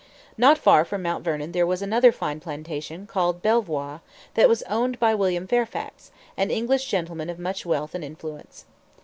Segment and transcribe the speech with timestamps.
[0.35, 4.01] Not far from Mount Vernon there was another fine plantation called Belvoir,
[4.33, 8.65] that was owned by William Fairfax, an English gentleman of much wealth and influence.